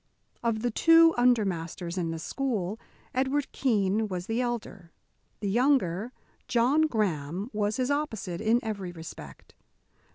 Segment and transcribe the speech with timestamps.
[0.41, 2.79] Of the two under masters in the school,
[3.13, 4.91] Edward Keene was the elder.
[5.41, 6.11] The younger,
[6.47, 9.53] John Graham, was his opposite in every respect.